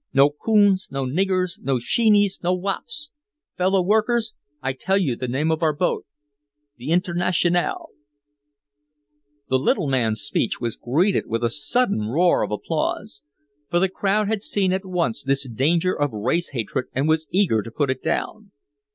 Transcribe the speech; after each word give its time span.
No 0.15 0.31
coons, 0.31 0.87
no 0.91 1.05
niggers, 1.05 1.59
no 1.61 1.77
sheenies, 1.77 2.39
no 2.41 2.55
wops! 2.55 3.11
Fellow 3.55 3.83
workers 3.83 4.33
I 4.59 4.73
tell 4.73 4.97
you 4.97 5.15
the 5.15 5.27
name 5.27 5.51
of 5.51 5.61
our 5.61 5.73
boat! 5.75 6.07
The 6.77 6.89
Internationale!" 6.89 7.89
The 9.47 9.59
little 9.59 9.85
man's 9.87 10.19
speech 10.21 10.59
was 10.59 10.75
greeted 10.75 11.27
with 11.27 11.43
a 11.43 11.51
sudden 11.51 12.07
roar 12.07 12.41
of 12.41 12.49
applause. 12.49 13.21
For 13.69 13.77
the 13.77 13.89
crowd 13.89 14.27
had 14.27 14.41
seen 14.41 14.73
at 14.73 14.85
once 14.87 15.23
this 15.23 15.47
danger 15.47 15.93
of 15.93 16.11
race 16.11 16.49
hatred 16.49 16.85
and 16.93 17.07
was 17.07 17.27
eager 17.29 17.61
to 17.61 17.69
put 17.69 17.91
it 17.91 18.01
down. 18.01 18.49